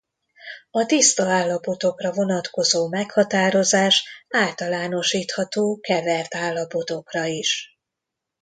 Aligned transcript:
A 0.71 0.85
tiszta 0.85 1.23
állapotokra 1.27 2.11
vonatkozó 2.11 2.87
meghatározás 2.87 4.25
általánosítható 4.29 5.79
kevert 5.81 6.35
állapotokra 6.35 7.25
is. 7.25 7.79